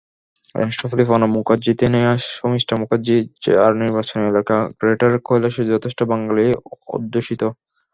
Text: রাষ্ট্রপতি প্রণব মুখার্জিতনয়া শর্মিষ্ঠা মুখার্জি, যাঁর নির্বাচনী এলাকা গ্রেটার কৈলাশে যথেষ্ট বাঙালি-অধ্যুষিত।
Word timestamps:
রাষ্ট্রপতি 0.55 1.03
প্রণব 1.07 1.31
মুখার্জিতনয়া 1.35 2.11
শর্মিষ্ঠা 2.29 2.75
মুখার্জি, 2.81 3.15
যাঁর 3.45 3.71
নির্বাচনী 3.81 4.23
এলাকা 4.25 4.57
গ্রেটার 4.79 5.13
কৈলাশে 5.27 5.61
যথেষ্ট 5.73 5.99
বাঙালি-অধ্যুষিত। 6.11 7.41